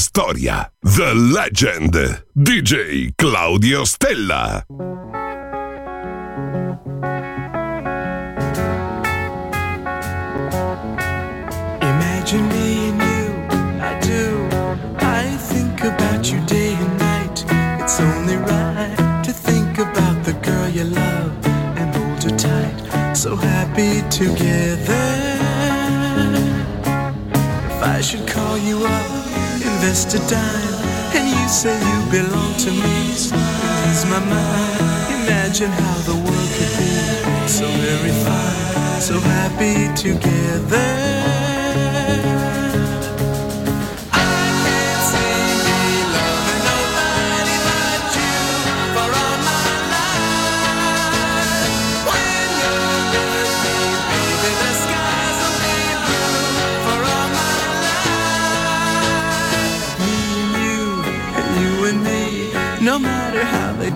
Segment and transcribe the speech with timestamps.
[0.00, 0.70] Storia.
[0.82, 1.92] The Legend.
[2.36, 4.64] DJ Claudio Stella.
[11.82, 13.24] Imagine me and you,
[13.80, 14.48] I do.
[15.00, 17.44] I think about you day and night.
[17.82, 21.32] It's only right to think about the girl you love
[21.78, 23.16] and hold her tight.
[23.16, 25.06] So happy together.
[27.70, 29.19] If I should call you up,
[29.80, 33.32] invest a dime, and you say you belong to me, ease
[34.12, 35.22] my mind.
[35.22, 41.00] Imagine how the world could be so very fine, so happy together.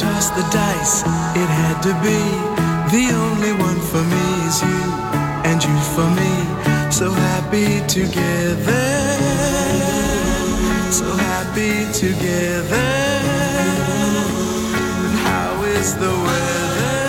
[0.00, 1.02] Toss the dice,
[1.36, 2.49] it had to be.
[7.90, 8.86] Together.
[10.92, 12.88] So happy together.
[15.04, 17.00] And how is the weather?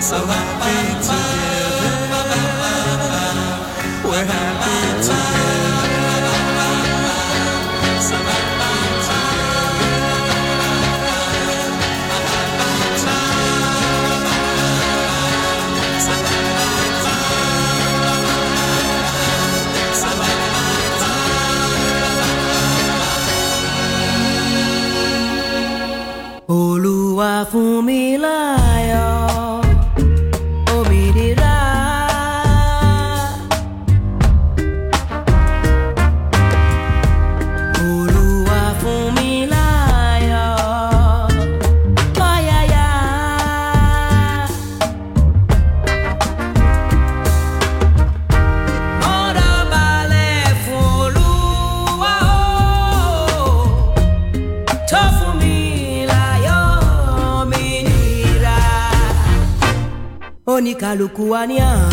[0.00, 2.38] So happy together.
[4.08, 4.63] We're happy
[61.14, 61.83] oníkàlùkù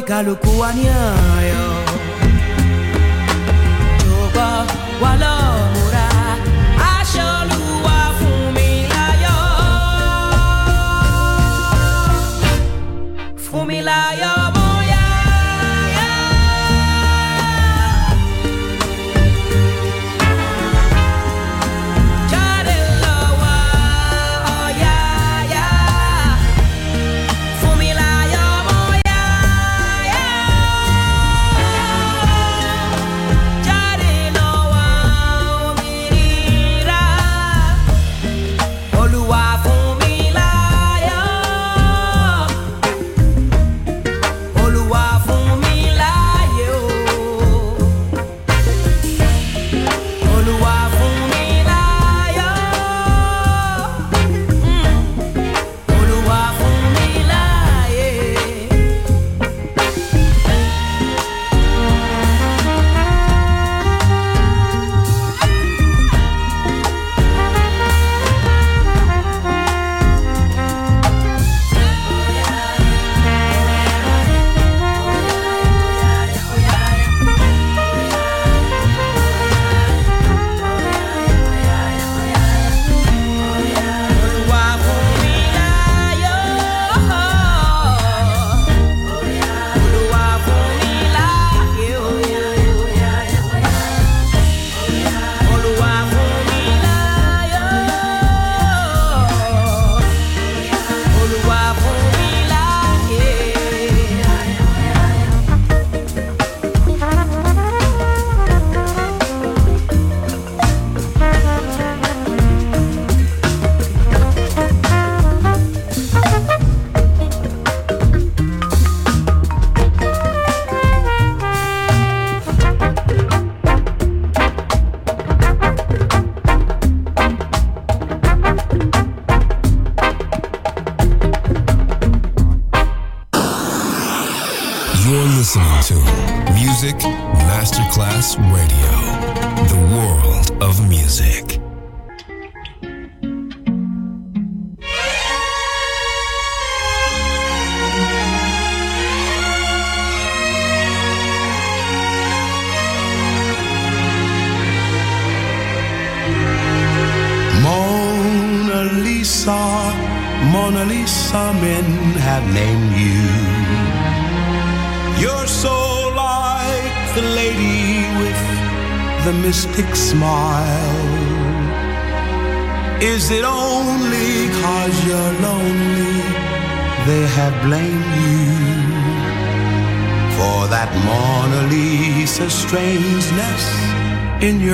[0.00, 1.72] Wa ní ayọ̀
[4.02, 4.50] jọ̀gbọ́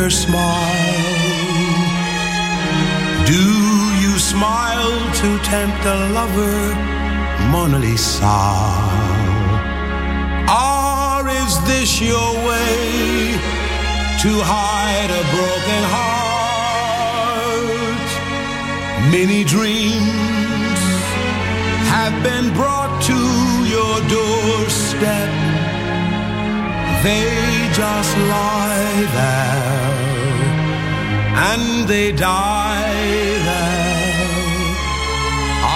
[0.02, 1.14] your smile?
[3.24, 3.44] Do
[4.02, 6.58] you smile to tempt a lover,
[7.52, 8.40] Mona Lisa?
[10.50, 13.38] Or is this your way
[14.24, 16.10] to hide a broken heart?
[19.16, 20.80] Many dreams
[21.94, 23.18] have been brought to
[23.74, 25.51] your doorstep.
[27.02, 29.92] They just lie there
[31.50, 33.02] and they die
[33.48, 34.22] there.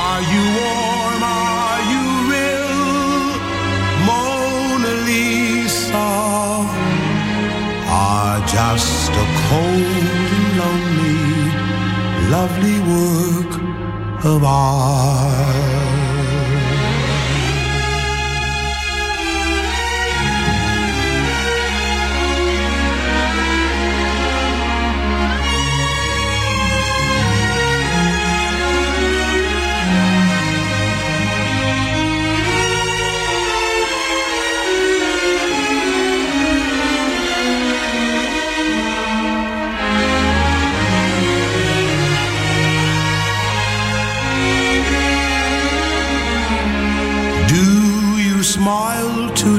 [0.05, 1.23] Are you warm?
[1.25, 2.79] Are you real?
[4.07, 6.11] Mona Lisa
[7.91, 10.05] are just a cold
[10.37, 11.27] and lonely,
[12.37, 13.53] lovely work
[14.25, 15.76] of art.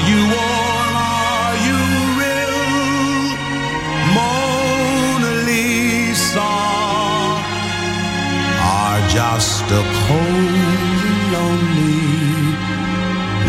[0.00, 0.94] Are you warm?
[0.96, 1.80] Are you
[2.20, 2.62] real?
[4.16, 6.52] Mona Lisa
[8.80, 12.08] are just a cold and lonely,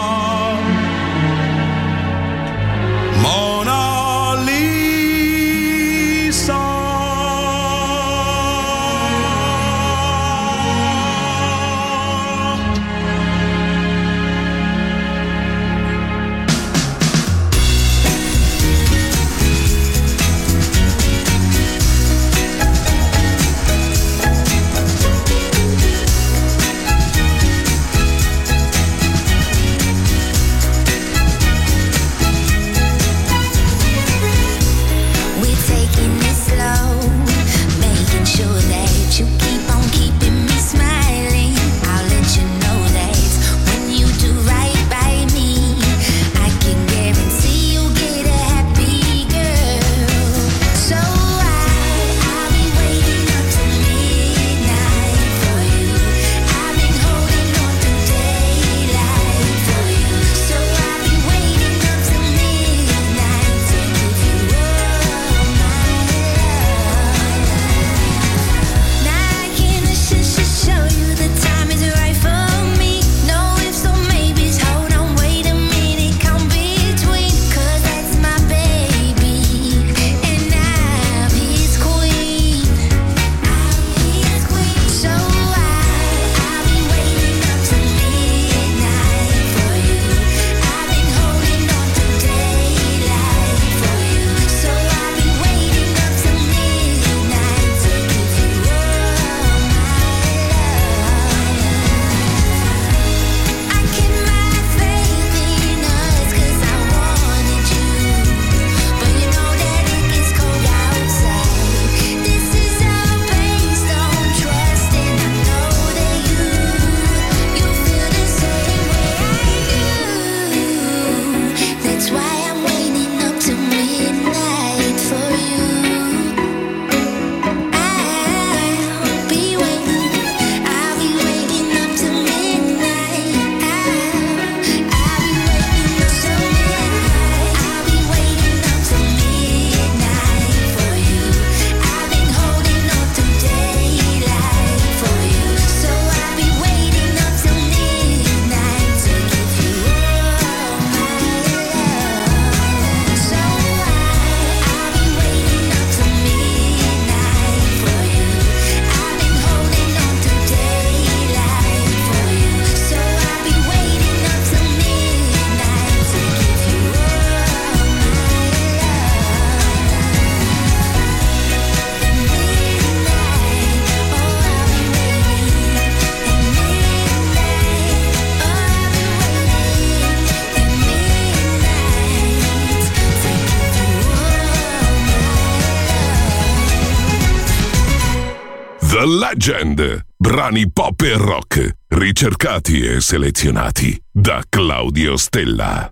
[192.27, 195.89] ricercati e selezionati da Claudio Stella.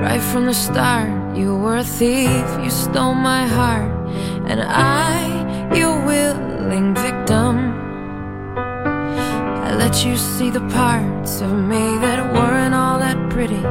[0.00, 2.28] Right from the start, you were a thief,
[2.60, 3.92] you stole my heart,
[4.48, 7.74] and I, your willing victim.
[8.56, 13.64] I let you see the parts of me that weren't all that pretty,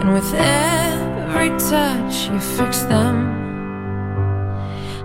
[0.00, 0.93] and with every
[1.34, 3.16] every touch you fix them.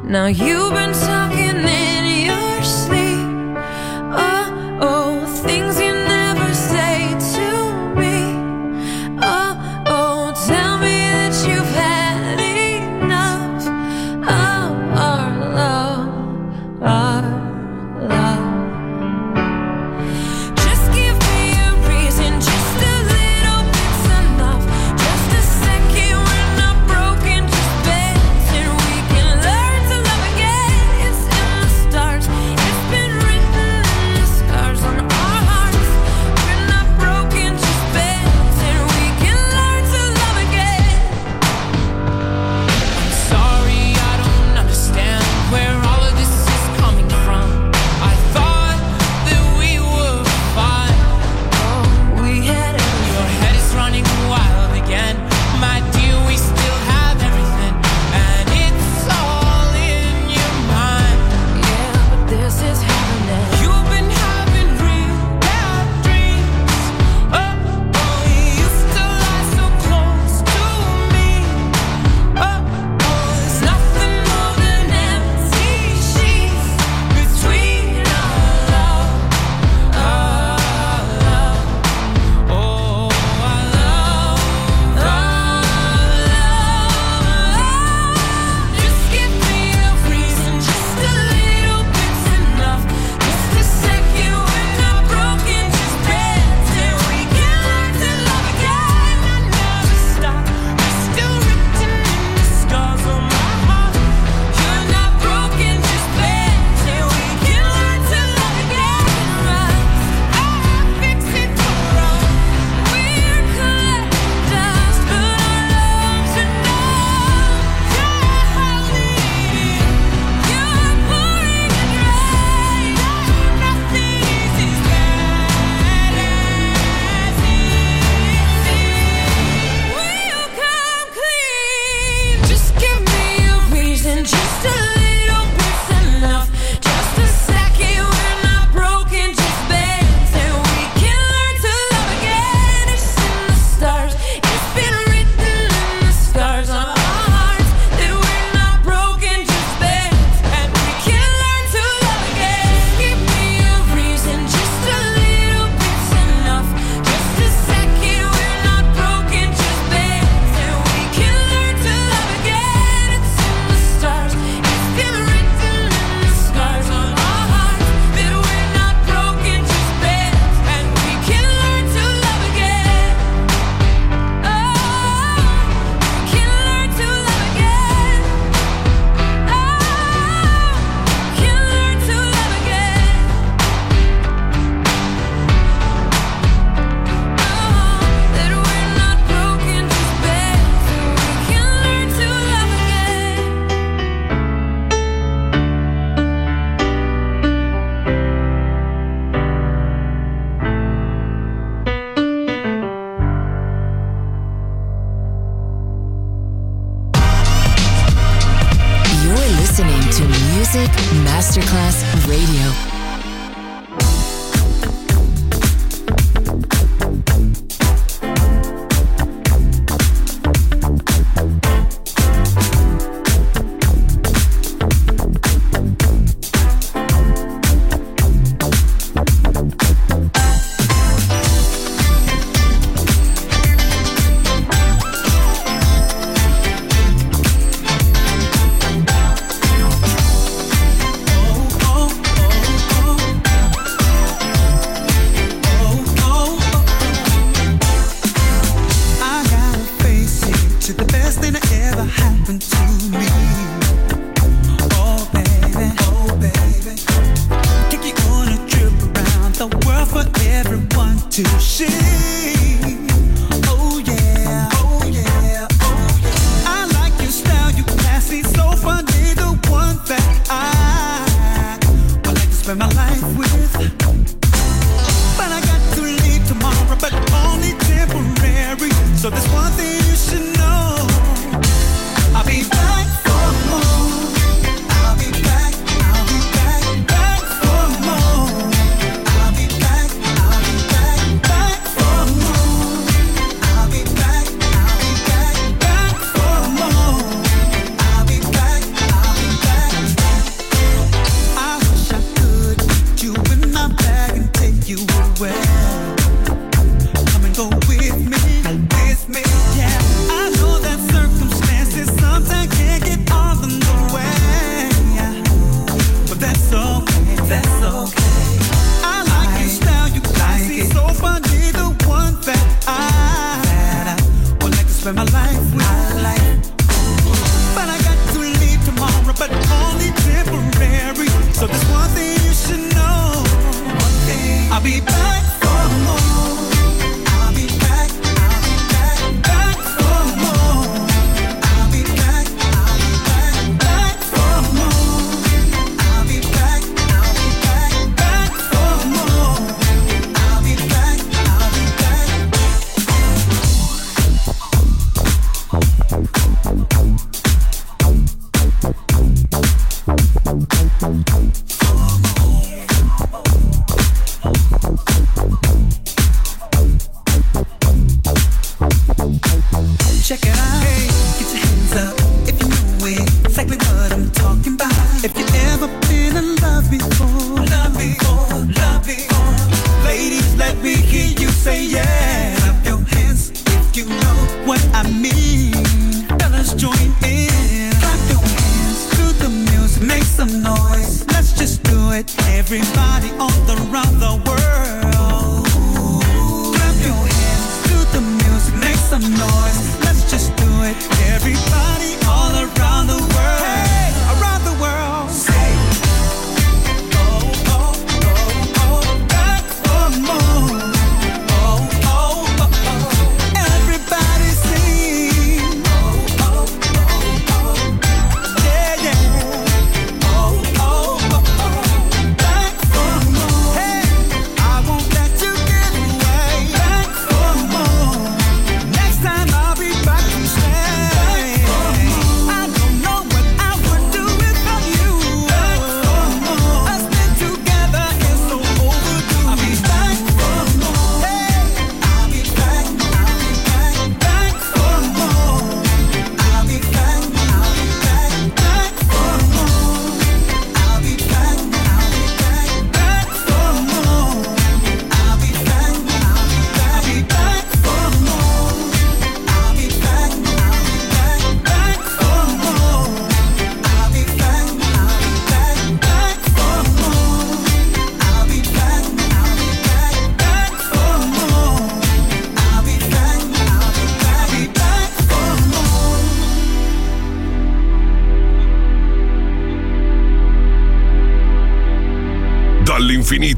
[0.03, 3.08] Now you've been talking in your sleep.